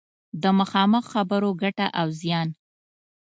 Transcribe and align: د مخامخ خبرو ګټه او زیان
د 0.41 0.43
مخامخ 0.59 1.03
خبرو 1.13 1.49
ګټه 1.61 1.87
او 1.99 2.07
زیان 2.19 2.49